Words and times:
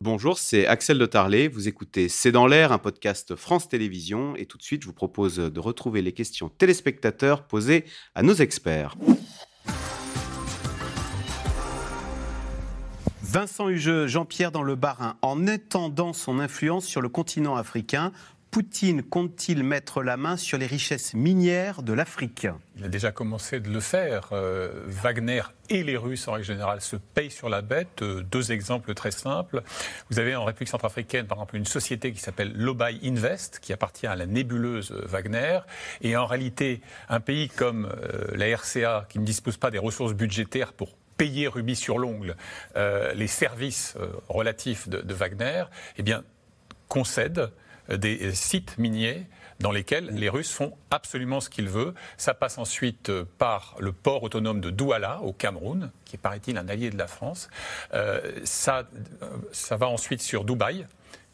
Bonjour, 0.00 0.38
c'est 0.38 0.64
Axel 0.64 0.96
de 0.96 1.06
Tarlet. 1.06 1.48
Vous 1.48 1.66
écoutez 1.66 2.08
C'est 2.08 2.30
dans 2.30 2.46
l'air, 2.46 2.70
un 2.70 2.78
podcast 2.78 3.34
France 3.34 3.68
Télévisions. 3.68 4.36
Et 4.36 4.46
tout 4.46 4.56
de 4.56 4.62
suite, 4.62 4.82
je 4.82 4.86
vous 4.86 4.92
propose 4.92 5.36
de 5.38 5.60
retrouver 5.60 6.02
les 6.02 6.12
questions 6.12 6.48
téléspectateurs 6.48 7.42
posées 7.42 7.84
à 8.14 8.22
nos 8.22 8.34
experts. 8.34 8.94
Vincent 13.22 13.68
Hugeux, 13.68 14.06
Jean-Pierre 14.06 14.52
dans 14.52 14.62
le 14.62 14.76
Barin, 14.76 15.16
en 15.20 15.48
étendant 15.48 16.12
son 16.12 16.38
influence 16.38 16.86
sur 16.86 17.00
le 17.00 17.08
continent 17.08 17.56
africain, 17.56 18.12
Poutine 18.50 19.02
compte-t-il 19.02 19.62
mettre 19.62 20.02
la 20.02 20.16
main 20.16 20.38
sur 20.38 20.56
les 20.56 20.66
richesses 20.66 21.12
minières 21.12 21.82
de 21.82 21.92
l'Afrique? 21.92 22.46
Il 22.76 22.84
a 22.84 22.88
déjà 22.88 23.12
commencé 23.12 23.60
de 23.60 23.68
le 23.68 23.80
faire. 23.80 24.30
Euh, 24.32 24.70
Wagner 24.86 25.42
et 25.68 25.84
les 25.84 25.98
Russes, 25.98 26.26
en 26.28 26.32
règle 26.32 26.46
générale, 26.46 26.80
se 26.80 26.96
payent 26.96 27.30
sur 27.30 27.50
la 27.50 27.60
bête. 27.60 28.00
Euh, 28.00 28.22
deux 28.22 28.50
exemples 28.50 28.94
très 28.94 29.10
simples. 29.10 29.62
Vous 30.08 30.18
avez 30.18 30.34
en 30.34 30.46
République 30.46 30.70
centrafricaine, 30.70 31.26
par 31.26 31.36
exemple, 31.36 31.56
une 31.56 31.66
société 31.66 32.10
qui 32.10 32.20
s'appelle 32.20 32.54
Lobai 32.54 32.98
Invest, 33.04 33.58
qui 33.60 33.74
appartient 33.74 34.06
à 34.06 34.16
la 34.16 34.24
nébuleuse 34.24 34.92
Wagner. 34.92 35.58
Et 36.00 36.16
en 36.16 36.24
réalité, 36.24 36.80
un 37.10 37.20
pays 37.20 37.50
comme 37.50 37.84
euh, 37.84 38.34
la 38.34 38.46
RCA, 38.56 39.06
qui 39.10 39.18
ne 39.18 39.26
dispose 39.26 39.58
pas 39.58 39.70
des 39.70 39.78
ressources 39.78 40.14
budgétaires 40.14 40.72
pour 40.72 40.96
payer 41.18 41.48
rubis 41.48 41.76
sur 41.76 41.98
l'ongle 41.98 42.36
les 42.76 43.26
services 43.26 43.96
relatifs 44.28 44.88
de, 44.88 45.00
de, 45.00 45.14
Wagner, 45.14 45.64
eh 45.96 46.04
bien, 46.04 46.22
concède 46.86 47.50
des 47.88 48.34
sites 48.34 48.78
miniers 48.78 49.26
dans 49.60 49.72
lesquels 49.72 50.06
les 50.10 50.28
Russes 50.28 50.52
font 50.52 50.76
absolument 50.90 51.40
ce 51.40 51.50
qu'ils 51.50 51.68
veulent. 51.68 51.94
Ça 52.16 52.34
passe 52.34 52.58
ensuite 52.58 53.10
euh, 53.10 53.24
par 53.38 53.74
le 53.78 53.92
port 53.92 54.22
autonome 54.22 54.60
de 54.60 54.70
Douala, 54.70 55.20
au 55.22 55.32
Cameroun, 55.32 55.90
qui 56.04 56.16
est, 56.16 56.18
paraît-il, 56.18 56.56
un 56.58 56.68
allié 56.68 56.90
de 56.90 56.98
la 56.98 57.06
France. 57.06 57.48
Euh, 57.94 58.40
ça, 58.44 58.84
euh, 59.22 59.26
ça 59.52 59.76
va 59.76 59.88
ensuite 59.88 60.22
sur 60.22 60.44
Dubaï, 60.44 60.86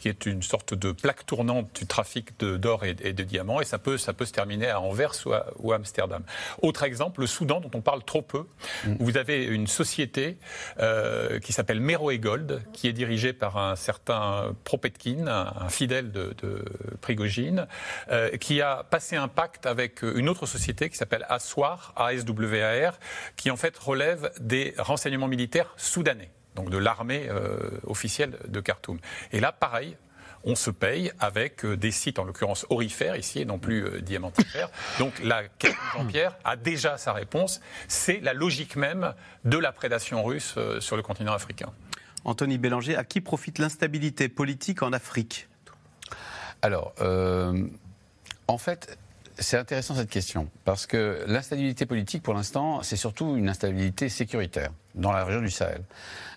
qui 0.05 0.11
est 0.11 0.27
une 0.27 0.43
sorte 0.43 0.75
de 0.75 0.93
plaque 0.93 1.25
tournante 1.25 1.75
du 1.77 1.87
trafic 1.87 2.39
d'or 2.39 2.85
et, 2.85 2.93
de 2.93 3.23
diamants, 3.23 3.63
et 3.63 3.65
ça 3.65 3.79
peut, 3.79 3.97
ça 3.97 4.13
peut 4.13 4.27
se 4.27 4.33
terminer 4.33 4.69
à 4.69 4.79
Anvers 4.79 5.15
ou 5.25 5.33
à, 5.33 5.47
ou 5.57 5.73
Amsterdam. 5.73 6.23
Autre 6.61 6.83
exemple, 6.83 7.23
le 7.23 7.27
Soudan, 7.27 7.59
dont 7.59 7.71
on 7.73 7.81
parle 7.81 8.05
trop 8.05 8.21
peu. 8.21 8.45
Mm. 8.85 8.97
Vous 9.01 9.17
avez 9.17 9.47
une 9.47 9.67
société 9.67 10.37
euh, 10.79 11.39
qui 11.39 11.55
s'appelle 11.55 11.81
Meroe 11.81 12.19
Gold, 12.19 12.61
qui 12.75 12.87
est 12.87 12.93
dirigée 12.93 13.33
par 13.33 13.57
un 13.57 13.77
certain 13.77 14.55
Propetkin, 14.65 15.27
un, 15.27 15.71
fidèle 15.71 16.13
de, 16.13 16.35
de 16.43 16.63
Prigogine, 17.01 17.67
euh, 18.11 18.37
qui 18.37 18.61
a 18.61 18.85
passé 18.85 19.17
un 19.17 19.29
pacte 19.29 19.65
avec 19.65 20.03
une 20.03 20.29
autre 20.29 20.45
société 20.45 20.91
qui 20.91 20.99
s'appelle 20.99 21.25
Aswar, 21.31 21.95
ASWAR, 21.97 22.99
qui 23.37 23.51
en 23.51 23.57
fait 23.57 23.75
relève 23.79 24.31
des 24.39 24.75
renseignements 24.77 25.29
militaires 25.29 25.73
soudanais 25.79 26.31
donc 26.55 26.71
de 26.71 26.79
l'armée 26.79 27.27
euh, 27.29 27.71
officielle 27.85 28.39
de 28.47 28.61
Khartoum. 28.61 28.99
Et 29.33 29.41
là, 29.41 29.53
pareil, 29.53 29.97
on 30.45 30.55
se 30.55 30.71
paye 30.71 31.13
avec 31.21 31.65
euh, 31.65 31.77
des 31.77 31.91
sites, 31.91 32.19
en 32.19 32.25
l'occurrence 32.25 32.67
orifères 32.71 33.17
ici, 33.17 33.41
et 33.41 33.45
non 33.45 33.59
plus 33.59 33.85
euh, 33.85 34.01
diamantifères. 34.01 34.71
Donc 34.99 35.13
la 35.23 35.45
question 35.49 35.81
Jean-Pierre 35.95 36.37
a 36.45 36.57
déjà 36.57 36.99
sa 36.99 37.13
réponse. 37.13 37.61
C'est 37.89 38.21
la 38.21 38.35
logique 38.35 38.77
même 38.77 39.15
de 39.45 39.59
la 39.59 39.73
prédation 39.73 40.23
russe 40.23 40.57
sur 40.81 40.97
le 40.97 41.03
continent 41.03 41.33
africain. 41.33 41.73
Anthony 42.25 42.59
Bélanger, 42.59 42.97
à 42.97 43.05
qui 43.05 43.21
profite 43.21 43.59
l'instabilité 43.59 44.29
politique 44.29 44.83
en 44.83 44.93
Afrique? 44.93 45.49
Alors, 46.63 46.95
en 48.49 48.59
fait, 48.59 48.99
c'est 49.39 49.59
intéressant 49.59 49.95
cette 49.97 50.11
question, 50.11 50.49
parce 50.65 50.87
que 50.87 51.25
l'instabilité 51.27 51.87
politique, 51.87 52.23
pour 52.23 52.35
l'instant, 52.35 52.83
c'est 52.83 52.97
surtout 52.97 53.37
une 53.37 53.49
instabilité 53.49 54.09
sécuritaire 54.09 54.71
dans 54.95 55.11
la 55.11 55.25
région 55.25 55.41
du 55.41 55.51
Sahel. 55.51 55.83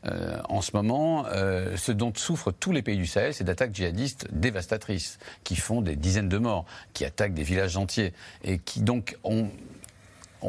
Euh, 0.05 0.39
en 0.49 0.61
ce 0.61 0.71
moment, 0.73 1.25
euh, 1.27 1.77
ce 1.77 1.91
dont 1.91 2.11
souffrent 2.15 2.51
tous 2.51 2.71
les 2.71 2.81
pays 2.81 2.97
du 2.97 3.05
Sahel, 3.05 3.33
c'est 3.33 3.43
d'attaques 3.43 3.73
djihadistes 3.73 4.27
dévastatrices, 4.31 5.19
qui 5.43 5.55
font 5.55 5.81
des 5.81 5.95
dizaines 5.95 6.29
de 6.29 6.37
morts, 6.37 6.65
qui 6.93 7.05
attaquent 7.05 7.35
des 7.35 7.43
villages 7.43 7.77
entiers, 7.77 8.13
et 8.43 8.57
qui 8.57 8.81
donc 8.81 9.17
ont 9.23 9.51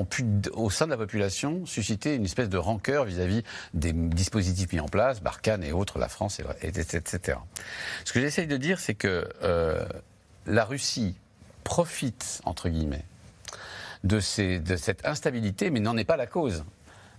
pu, 0.05 0.25
au 0.55 0.71
sein 0.71 0.87
de 0.87 0.91
la 0.91 0.97
population, 0.97 1.67
susciter 1.67 2.15
une 2.15 2.25
espèce 2.25 2.49
de 2.49 2.59
rancœur 2.59 3.05
vis-à-vis 3.05 3.43
des 3.75 3.93
dispositifs 3.93 4.73
mis 4.73 4.81
en 4.81 4.89
place, 4.89 5.23
Barkhane 5.23 5.65
et 5.65 5.73
autres, 5.73 5.99
la 5.99 6.09
France, 6.09 6.41
etc. 6.63 7.39
Ce 8.05 8.13
que 8.13 8.21
j'essaye 8.21 8.47
de 8.47 8.57
dire, 8.57 8.81
c'est 8.81 8.95
que 8.95 9.29
euh, 9.43 9.85
la 10.47 10.65
Russie 10.65 11.15
profite, 11.69 12.41
entre 12.47 12.71
guillemets, 12.71 13.05
de, 14.03 14.21
cette 14.21 15.05
instabilité, 15.05 15.69
mais 15.69 15.81
n'en 15.81 15.99
est 15.99 16.05
pas 16.05 16.17
la 16.17 16.27
cause. 16.27 16.65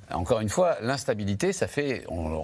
Encore 0.10 0.40
une 0.40 0.50
fois, 0.50 0.78
l'instabilité, 0.82 1.54
ça 1.54 1.68
fait 1.68 2.04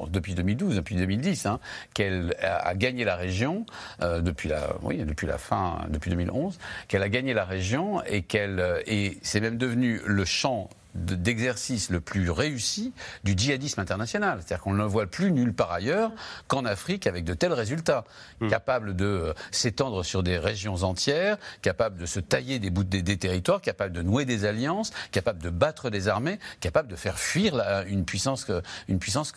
depuis 0.10 0.36
2012, 0.36 0.76
depuis 0.76 0.96
2010, 0.98 1.48
hein, 1.48 1.60
qu'elle 1.96 2.36
a, 2.44 2.76
gagné 2.76 3.06
la 3.06 3.16
région 3.16 3.66
euh, 4.04 4.22
depuis 4.22 4.50
la, 4.50 4.76
oui, 4.84 4.98
depuis 4.98 5.26
la 5.26 5.40
fin, 5.40 5.80
depuis 5.90 6.12
2011, 6.12 6.60
qu'elle 6.88 7.02
a 7.02 7.10
gagné 7.10 7.34
la 7.34 7.44
région 7.44 8.04
et 8.04 8.22
qu'elle 8.22 8.60
euh, 8.60 8.84
et 8.86 9.18
c'est 9.24 9.40
même 9.40 9.58
devenu 9.58 10.00
le 10.06 10.26
champ 10.26 10.70
d'exercice 10.96 11.90
le 11.90 12.00
plus 12.00 12.30
réussi 12.30 12.94
du 13.24 13.34
djihadisme 13.36 13.80
international. 13.80 14.40
C'est-à-dire 14.40 14.64
qu'on 14.64 14.74
ne 14.74 14.78
le 14.78 14.86
voit 14.86 15.08
plus 15.08 15.32
nulle 15.32 15.54
part 15.54 15.72
ailleurs 15.72 16.12
qu'en 16.48 16.66
Afrique 16.66 17.06
avec 17.06 17.24
de 17.24 17.34
tels 17.34 17.54
résultats. 17.54 18.06
Hmm. 18.40 18.48
Capable 18.48 18.96
de 18.96 19.06
euh, 19.06 19.34
s'étendre 19.52 20.04
sur 20.04 20.24
des 20.24 20.38
régions 20.38 20.84
entières, 20.84 21.38
capable 21.62 21.98
de 22.00 22.06
se 22.06 22.20
tailler 22.20 22.60
des 22.60 22.70
bouts 22.70 22.84
des, 22.84 23.18
territoires, 23.18 23.62
capable 23.62 23.94
de 23.94 24.02
nouer 24.02 24.26
des 24.26 24.46
alliances, 24.46 24.92
capable 25.12 25.42
de 25.42 25.50
battre 25.50 25.90
des 25.90 26.08
armées, 26.08 26.40
capable 26.60 26.88
de 26.88 26.96
faire 26.96 27.20
fuir 27.20 27.62
une 27.88 28.06
puissance, 28.06 28.48
une 28.88 29.00
puissance 29.00 29.34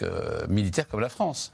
militaire 0.48 0.88
comme 0.88 1.00
la 1.00 1.08
France. 1.08 1.52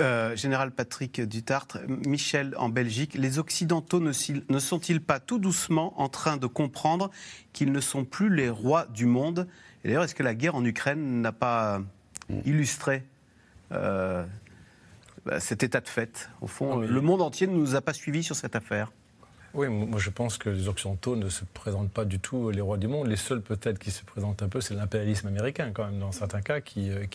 Euh, 0.00 0.36
Général 0.36 0.70
Patrick 0.70 1.20
Dutartre, 1.20 1.78
Michel 1.88 2.54
en 2.56 2.68
Belgique, 2.68 3.14
les 3.14 3.38
Occidentaux 3.38 4.00
ne, 4.00 4.12
ne 4.48 4.58
sont-ils 4.58 5.00
pas 5.00 5.18
tout 5.18 5.38
doucement 5.38 6.00
en 6.00 6.08
train 6.08 6.36
de 6.36 6.46
comprendre 6.46 7.10
qu'ils 7.52 7.72
ne 7.72 7.80
sont 7.80 8.04
plus 8.04 8.32
les 8.32 8.48
rois 8.50 8.86
du 8.86 9.06
monde? 9.06 9.48
Et 9.82 9.88
d'ailleurs, 9.88 10.04
est-ce 10.04 10.14
que 10.14 10.22
la 10.22 10.34
guerre 10.34 10.54
en 10.54 10.64
Ukraine 10.64 11.20
n'a 11.20 11.32
pas 11.32 11.80
illustré 12.44 13.02
euh, 13.72 14.24
bah, 15.24 15.40
cet 15.40 15.62
état 15.62 15.80
de 15.80 15.88
fait? 15.88 16.30
Au 16.40 16.46
fond, 16.46 16.76
le 16.76 17.00
monde 17.00 17.22
entier 17.22 17.46
ne 17.46 17.54
nous 17.54 17.74
a 17.74 17.80
pas 17.80 17.94
suivis 17.94 18.22
sur 18.22 18.36
cette 18.36 18.54
affaire. 18.54 18.92
Oui, 19.54 19.68
moi 19.68 19.98
je 19.98 20.10
pense 20.10 20.36
que 20.36 20.50
les 20.50 20.68
Occidentaux 20.68 21.16
ne 21.16 21.28
se 21.30 21.44
présentent 21.54 21.90
pas 21.90 22.04
du 22.04 22.18
tout 22.18 22.50
les 22.50 22.60
rois 22.60 22.76
du 22.76 22.86
monde. 22.86 23.06
Les 23.06 23.16
seuls 23.16 23.40
peut-être 23.40 23.78
qui 23.78 23.90
se 23.90 24.04
présentent 24.04 24.42
un 24.42 24.48
peu, 24.48 24.60
c'est 24.60 24.74
l'impérialisme 24.74 25.26
américain 25.26 25.70
quand 25.72 25.86
même, 25.86 25.98
dans 25.98 26.12
certains 26.12 26.42
cas, 26.42 26.60
qui, 26.60 26.90
euh, 26.90 27.06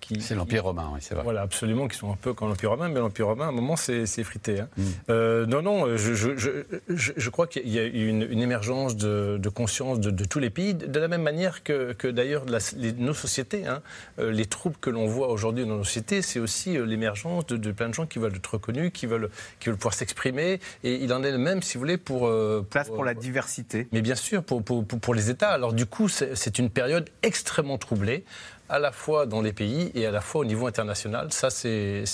qui, 0.00 0.20
c'est 0.20 0.34
l'Empire 0.34 0.64
romain, 0.64 0.90
oui, 0.92 1.00
c'est 1.02 1.14
vrai. 1.14 1.24
Voilà, 1.24 1.42
absolument, 1.42 1.88
qui 1.88 1.96
sont 1.96 2.10
un 2.12 2.16
peu 2.16 2.32
comme 2.34 2.48
l'Empire 2.48 2.70
romain, 2.70 2.88
mais 2.88 3.00
l'Empire 3.00 3.26
romain, 3.26 3.46
à 3.46 3.48
un 3.48 3.52
moment, 3.52 3.76
c'est 3.76 4.06
frité. 4.24 4.60
Hein. 4.60 4.68
Mm. 4.76 4.82
Euh, 5.10 5.46
non, 5.46 5.62
non, 5.62 5.96
je, 5.96 6.14
je, 6.14 6.30
je, 6.36 7.12
je 7.16 7.30
crois 7.30 7.46
qu'il 7.46 7.68
y 7.68 7.78
a 7.78 7.84
une, 7.84 8.22
une 8.22 8.42
émergence 8.42 8.96
de, 8.96 9.38
de 9.38 9.48
conscience 9.48 10.00
de, 10.00 10.10
de, 10.10 10.24
tous 10.24 10.38
les 10.38 10.50
pays, 10.50 10.74
de 10.74 10.98
la 10.98 11.08
même 11.08 11.22
manière 11.22 11.62
que, 11.62 11.92
que 11.92 12.08
d'ailleurs 12.08 12.44
nos 12.98 13.14
sociétés. 13.14 13.66
Hein. 13.66 13.82
Euh, 14.18 14.30
les 14.30 14.46
troubles 14.46 14.76
que 14.80 14.90
l'on 14.90 15.06
voit 15.06 15.28
aujourd'hui 15.28 15.64
dans 15.66 15.76
nos 15.76 15.84
sociétés, 15.84 16.22
c'est 16.22 16.40
aussi 16.40 16.76
euh, 16.76 16.84
l'émergence 16.84 17.46
de, 17.46 17.56
de, 17.56 17.72
plein 17.72 17.88
de 17.88 17.94
gens 17.94 18.06
qui 18.06 18.18
veulent 18.18 18.36
être 18.36 18.54
reconnus, 18.54 18.90
qui 18.92 19.06
veulent, 19.06 19.30
qui 19.60 19.68
veulent 19.68 19.76
pouvoir 19.76 19.94
s'exprimer. 19.94 20.60
Et 20.84 20.94
il 20.94 21.12
en 21.12 21.22
est 21.22 21.32
le 21.32 21.38
même, 21.38 21.62
si 21.62 21.74
vous 21.74 21.80
voulez, 21.80 21.98
pour... 21.98 22.30
Place 22.70 22.88
pour 22.88 23.04
la 23.04 23.14
diversité. 23.14 23.88
Mais 23.92 24.02
bien 24.02 24.14
sûr, 24.14 24.42
pour, 24.42 24.62
pour, 24.62 24.84
pour, 24.84 25.00
pour 25.00 25.14
les 25.14 25.30
États. 25.30 25.50
Alors 25.50 25.72
du 25.72 25.86
coup, 25.86 26.08
c'est 26.08 26.58
une 26.58 26.70
période 26.70 27.08
extrêmement 27.22 27.78
troublée 27.78 28.24
à 28.68 28.78
la 28.78 28.92
fois 28.92 29.26
dans 29.26 29.40
les 29.40 29.52
pays 29.52 29.90
et 29.94 30.06
à 30.06 30.10
la 30.10 30.20
fois 30.20 30.42
au 30.42 30.44
niveau 30.44 30.66
international. 30.66 31.32
Ça, 31.32 31.50
c'est 31.50 32.04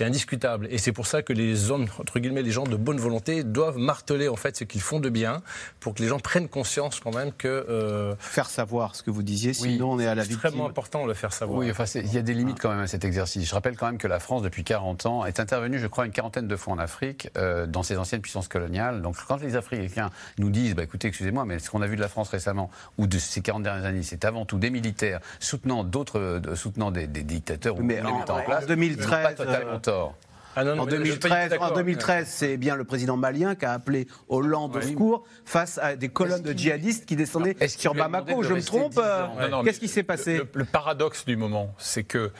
indiscutable. 0.00 0.68
Et 0.70 0.78
c'est 0.78 0.92
pour 0.92 1.06
ça 1.06 1.22
que 1.22 1.32
les 1.32 1.70
hommes, 1.70 1.86
entre 1.98 2.18
guillemets, 2.18 2.42
les 2.42 2.50
gens 2.50 2.64
de 2.64 2.76
bonne 2.76 2.98
volonté 2.98 3.44
doivent 3.44 3.78
marteler 3.78 4.28
en 4.28 4.36
fait 4.36 4.56
ce 4.56 4.64
qu'ils 4.64 4.80
font 4.80 5.00
de 5.00 5.08
bien 5.08 5.42
pour 5.80 5.94
que 5.94 6.02
les 6.02 6.08
gens 6.08 6.18
prennent 6.18 6.48
conscience 6.48 7.00
quand 7.00 7.14
même 7.14 7.32
que... 7.32 7.66
Euh, 7.68 8.14
faire 8.18 8.48
savoir 8.48 8.94
ce 8.94 9.02
que 9.02 9.10
vous 9.10 9.22
disiez, 9.22 9.52
sinon 9.52 9.92
on 9.92 10.00
est 10.00 10.06
à 10.06 10.14
la 10.14 10.22
victime. 10.22 10.38
C'est 10.40 10.48
extrêmement 10.48 10.68
important 10.68 11.02
de 11.02 11.08
le 11.08 11.14
faire 11.14 11.32
savoir. 11.32 11.58
Oui, 11.58 11.70
enfin, 11.70 11.84
il 11.94 12.12
y 12.12 12.18
a 12.18 12.22
des 12.22 12.34
limites 12.34 12.60
quand 12.60 12.70
même 12.70 12.80
à 12.80 12.86
cet 12.86 13.04
exercice. 13.04 13.48
Je 13.48 13.54
rappelle 13.54 13.76
quand 13.76 13.86
même 13.86 13.98
que 13.98 14.06
la 14.06 14.20
France, 14.20 14.42
depuis 14.42 14.64
40 14.64 15.06
ans, 15.06 15.24
est 15.24 15.40
intervenue, 15.40 15.78
je 15.78 15.86
crois, 15.86 16.06
une 16.06 16.12
quarantaine 16.12 16.48
de 16.48 16.56
fois 16.56 16.72
en 16.74 16.78
Afrique, 16.78 17.30
euh, 17.36 17.66
dans 17.66 17.82
ses 17.82 17.96
anciennes 17.96 18.20
puissances 18.20 18.48
coloniales. 18.48 19.02
Donc 19.02 19.16
quand 19.26 19.40
les 19.40 19.56
Africains 19.56 20.10
nous 20.38 20.50
disent, 20.50 20.74
bah, 20.74 20.82
écoutez, 20.82 21.08
excusez-moi, 21.08 21.44
mais 21.44 21.58
ce 21.58 21.70
qu'on 21.70 21.82
a 21.82 21.86
vu 21.86 21.96
de 21.96 22.00
la 22.00 22.08
France 22.08 22.28
récemment, 22.28 22.70
ou 22.96 23.06
de 23.06 23.18
ces 23.18 23.40
40 23.40 23.62
dernières 23.62 23.84
années, 23.84 24.02
c'est 24.02 24.24
avant 24.24 24.44
tout 24.44 24.58
des 24.58 24.70
militaires 24.70 25.20
soutenant 25.68 25.84
d'autres 25.84 26.18
euh, 26.18 26.54
soutenant 26.54 26.90
des, 26.90 27.06
dictateurs 27.06 27.78
ou 27.78 27.82
mais 27.82 28.00
en, 28.00 28.20
en, 28.20 28.42
place. 28.42 28.66
2013, 28.66 29.08
pas 29.08 29.32
totalement 29.34 29.72
euh, 29.72 29.78
tort. 29.78 30.14
Ah 30.56 30.64
en, 30.64 30.86
2013, 30.86 31.52
en 31.60 31.70
2013, 31.72 32.26
c'est 32.26 32.56
bien 32.56 32.74
le 32.74 32.82
président 32.82 33.16
malien 33.16 33.54
qui 33.54 33.64
a 33.64 33.72
appelé 33.72 34.08
Hollande 34.28 34.74
au 34.74 34.80
secours 34.80 35.24
face 35.44 35.78
à 35.78 35.94
des 35.94 36.08
colonnes 36.08 36.42
de 36.42 36.52
djihadistes 36.52 37.06
qui 37.06 37.14
descendaient 37.14 37.54
sur 37.68 37.94
Bamako. 37.94 38.42
Je 38.42 38.54
me 38.54 38.62
trompe 38.62 38.98
euh, 38.98 39.26
Qu'est-ce 39.62 39.78
qui 39.78 39.86
s'est 39.86 40.02
passé 40.02 40.40
le, 40.54 40.64
paradoxe 40.64 41.24
du 41.26 41.36
moment, 41.36 41.72
c'est 41.78 42.02
que 42.02 42.32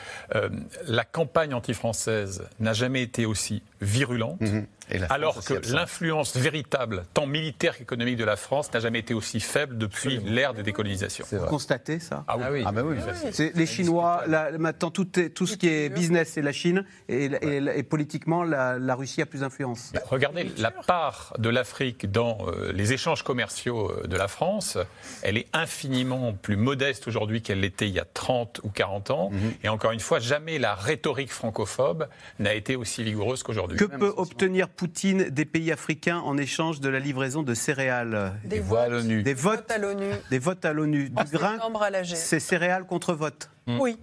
la 0.87 1.05
campagne 1.05 1.55
anti-française 1.55 2.43
n'a 2.59 2.73
jamais 2.73 3.03
été 3.03 3.25
aussi 3.25 3.63
virulente. 3.81 4.41
Mhm. 4.41 4.67
Alors 5.11 5.43
que 5.45 5.55
l'influence 5.73 6.37
véritable, 6.37 7.05
tant 7.15 7.27
militaire 7.27 7.77
qu'économique 7.77 8.17
de 8.17 8.25
la 8.25 8.37
France, 8.37 8.73
n'a 8.73 8.81
jamais 8.81 8.99
été 9.01 9.15
aussi 9.15 9.41
faible 9.41 9.77
depuis 9.79 10.19
l'ère 10.25 10.55
des 10.55 10.63
décolonisations. 10.63 11.27
Vous 11.31 11.45
constatez 11.47 11.99
ça? 11.99 12.25
Ah 12.29 12.37
oui. 12.51 12.63
Ah 12.67 12.73
bah 12.73 12.83
oui. 12.85 12.97
C'est 13.33 13.55
les 13.55 13.67
Chinois, 13.67 14.23
la- 14.27 14.51
maintenant 14.59 14.91
tout, 14.91 15.19
est- 15.19 15.31
tout 15.31 15.47
ce 15.47 15.57
qui 15.57 15.69
est 15.69 15.89
business, 15.89 16.31
c'est 16.35 16.43
la 16.43 16.53
Chine, 16.53 16.85
et, 17.09 17.27
et- 17.27 17.79
et 17.79 17.83
politiquement, 17.83 18.43
la, 18.45 18.79
la 18.79 18.95
Russie 18.95 19.23
a 19.23 19.27
plus 19.27 19.41
d'influence. 19.41 19.91
Bah, 19.95 20.01
Regardez 20.07 20.51
la 20.59 20.71
part 20.71 21.35
de 21.39 21.49
l'Afrique 21.49 22.11
dans 22.11 22.39
euh, 22.49 22.73
les 22.73 22.93
échanges 22.93 23.23
commerciaux 23.23 23.91
euh, 23.91 24.07
de 24.07 24.17
la 24.17 24.29
France. 24.29 24.79
Elle 25.23 25.37
est 25.37 25.47
infiniment 25.53 26.33
plus 26.33 26.57
modeste 26.57 27.07
aujourd'hui 27.09 27.43
qu'elle 27.43 27.61
l'était 27.61 27.89
il 27.89 27.95
y 27.95 28.01
a 28.01 28.05
30 28.05 28.61
ou 28.65 28.69
40 28.71 29.11
ans. 29.11 29.31
Et 29.63 29.69
encore 29.69 29.93
une 29.93 30.01
fois, 30.01 30.19
jamais 30.19 30.59
la 30.59 30.75
rhétorique 30.75 31.33
francophobe 31.33 32.09
n'a 32.39 32.55
été 32.55 32.77
aussi 32.77 33.03
vigoureuse 33.05 33.43
qu'aujourd'hui. 33.43 33.79
Que 33.79 33.85
peut 33.85 34.13
obtenir 34.17 34.69
Poutine 34.79 35.25
des 35.25 35.45
pays 35.45 35.73
africains 35.73 36.19
en 36.19 36.39
échange 36.39 36.79
de 36.79 36.89
la 36.89 37.01
livraison 37.01 37.43
de 37.43 37.53
céréales 37.53 38.33
Des 38.45 38.61
voix 38.61 38.83
à 38.83 38.89
l'ONU. 38.89 39.25
Des 39.25 39.35
votes, 39.35 39.69
à 39.73 39.77
l'ONU. 39.77 40.07
des 40.31 40.39
votes 40.39 40.65
à 40.65 40.73
l'ONU. 40.73 41.11
Du 41.11 41.33
grain, 41.33 41.59
c'est 42.05 42.39
céréales 42.39 42.87
contre 42.87 43.13
vote. 43.13 43.51
Oui, 43.67 43.99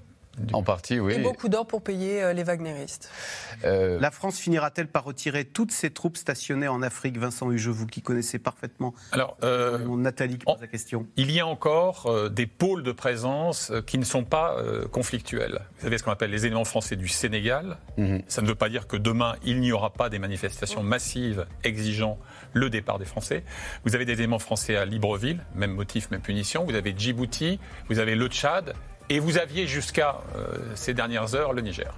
En 0.53 0.63
partie, 0.63 0.99
oui. 0.99 1.13
et 1.13 1.19
beaucoup 1.19 1.49
d'or 1.49 1.65
pour 1.65 1.81
payer 1.81 2.21
euh, 2.23 2.33
les 2.33 2.43
Wagneristes. 2.43 3.09
Euh, 3.63 3.99
La 3.99 4.11
France 4.11 4.37
finira-t-elle 4.37 4.87
par 4.87 5.03
retirer 5.05 5.45
toutes 5.45 5.71
ses 5.71 5.89
troupes 5.91 6.17
stationnées 6.17 6.67
en 6.67 6.81
Afrique? 6.81 7.17
Vincent 7.17 7.49
Hugeux, 7.51 7.71
vous 7.71 7.85
qui 7.87 8.01
connaissez 8.01 8.37
parfaitement. 8.39 8.93
Alors, 9.11 9.37
euh, 9.43 9.77
Nathalie 9.97 10.37
qui 10.37 10.43
en- 10.47 10.53
pose 10.53 10.61
la 10.61 10.67
question. 10.67 11.07
Il 11.15 11.31
y 11.31 11.39
a 11.39 11.47
encore 11.47 12.07
euh, 12.07 12.29
des 12.29 12.47
pôles 12.47 12.83
de 12.83 12.91
présence 12.91 13.71
euh, 13.71 13.81
qui 13.81 13.97
ne 13.97 14.03
sont 14.03 14.23
pas 14.23 14.57
euh, 14.57 14.87
conflictuels. 14.87 15.61
Vous 15.77 15.83
savez 15.83 15.97
ce 15.97 16.03
qu'on 16.03 16.11
appelle 16.11 16.31
les 16.31 16.45
éléments 16.45 16.65
français 16.65 16.95
du 16.95 17.07
Sénégal. 17.07 17.77
Mhm. 17.97 18.21
Ça 18.27 18.41
ne 18.41 18.47
veut 18.47 18.55
pas 18.55 18.69
dire 18.69 18.87
que 18.87 18.97
demain, 18.97 19.35
il 19.43 19.59
n'y 19.61 19.71
aura 19.71 19.93
pas 19.93 20.09
des 20.09 20.19
manifestations 20.19 20.83
massives 20.83 21.45
exigeant 21.63 22.19
le 22.53 22.69
départ 22.69 22.99
des 22.99 23.05
Français. 23.05 23.43
Vous 23.85 23.95
avez 23.95 24.05
des 24.05 24.13
éléments 24.13 24.39
français 24.39 24.75
à 24.75 24.85
Libreville, 24.85 25.43
même 25.55 25.71
motif, 25.71 26.09
même 26.11 26.21
punition. 26.21 26.65
Vous 26.65 26.75
avez 26.75 26.93
Djibouti, 26.97 27.59
vous 27.89 27.99
avez 27.99 28.15
le 28.15 28.27
Tchad, 28.27 28.73
et 29.09 29.19
vous 29.19 29.37
aviez 29.37 29.67
jusqu'à 29.67 30.17
euh, 30.35 30.57
ces 30.75 30.93
dernières 30.93 31.35
heures 31.35 31.53
le 31.53 31.61
Niger. 31.61 31.93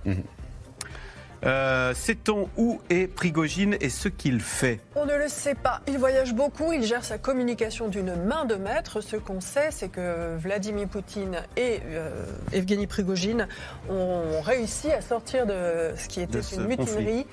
Euh, 1.45 1.93
Sait-on 1.93 2.49
où 2.57 2.81
est 2.89 3.07
Prigogine 3.07 3.77
et 3.79 3.89
ce 3.89 4.09
qu'il 4.09 4.39
fait? 4.39 4.79
On 4.95 5.05
ne 5.05 5.15
le 5.15 5.27
sait 5.27 5.53
pas. 5.55 5.81
Il 5.87 5.97
voyage 5.99 6.33
beaucoup, 6.33 6.71
il 6.71 6.83
gère 6.83 7.03
sa 7.03 7.17
communication 7.17 7.87
d'une 7.89 8.15
main 8.15 8.45
de 8.45 8.55
maître. 8.55 9.01
Ce 9.01 9.17
qu'on 9.17 9.39
sait, 9.39 9.69
c'est 9.69 9.89
que 9.89 10.35
Vladimir 10.37 10.87
Poutine 10.87 11.43
et 11.55 11.79
euh, 11.91 12.25
Evgeny 12.53 12.87
Prigogine 12.87 13.47
ont 13.89 14.41
réussi 14.41 14.91
à 14.91 15.01
sortir 15.01 15.45
de 15.45 15.93
ce 15.95 16.07
qui 16.07 16.21
était 16.21 16.39
De 16.39 16.55
une 16.55 16.67
mutinerie. 16.67 17.27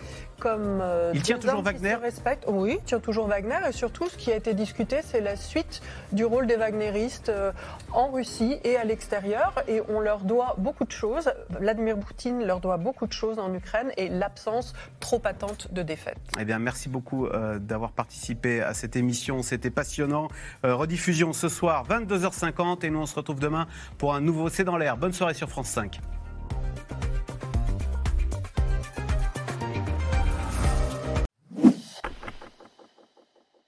Comme, 0.45 0.81
euh, 0.83 1.13
Il 1.15 1.23
tient 1.23 1.39
toujours 1.39 1.63
Wagner 1.63 1.95
se 1.95 2.01
respectent. 2.01 2.45
Oui, 2.47 2.77
il 2.79 2.85
tient 2.85 3.01
toujours 3.01 3.27
Wagner. 3.29 3.57
Et 3.67 3.73
surtout, 3.73 4.11
ce 4.11 4.17
qui 4.19 4.31
a 4.31 4.37
été 4.37 4.53
discuté, 4.53 4.99
c'est 5.03 5.23
la 5.23 5.37
suite 5.37 5.81
du 6.13 6.27
rôle 6.27 6.47
des 6.47 6.57
Wagneristes 6.57 7.31
euh, 7.31 7.51
en 7.93 8.11
Russie 8.11 8.59
et 8.63 8.77
à 8.77 8.85
l'extérieur. 8.85 9.55
Et 9.69 9.81
on 9.89 10.01
leur 10.01 10.19
doit 10.19 10.57
beaucoup 10.59 10.85
de 10.85 10.93
choses. 10.93 11.33
Vladimir 11.49 11.99
Poutine 11.99 12.45
leur 12.45 12.61
doit 12.61 12.77
beaucoup 12.77 13.07
de 13.07 13.13
choses 13.15 13.39
en 13.39 13.55
Ukraine 13.55 13.91
et 13.97 14.11
l'absence 14.11 14.75
trop 15.01 15.19
patente 15.19 15.73
de 15.73 15.81
défaite. 15.81 16.19
Eh 16.39 16.45
bien, 16.45 16.59
merci 16.59 16.91
beaucoup 16.91 17.25
euh, 17.25 17.59
d'avoir 17.59 17.93
participé 17.93 18.61
à 18.61 18.75
cette 18.75 18.97
émission. 18.97 19.41
C'était 19.41 19.71
passionnant. 19.71 20.29
Rediffusion 20.63 21.33
ce 21.33 21.49
soir, 21.49 21.87
22h50. 21.89 22.85
Et 22.85 22.91
nous, 22.91 22.99
on 22.99 23.07
se 23.07 23.15
retrouve 23.15 23.41
demain 23.41 23.67
pour 23.97 24.15
un 24.15 24.21
nouveau 24.21 24.51
C'est 24.51 24.65
dans 24.65 24.77
l'air. 24.77 24.99
Bonne 24.99 25.15
soirée 25.15 25.33
sur 25.33 25.49
France 25.49 25.69
5. 25.69 26.01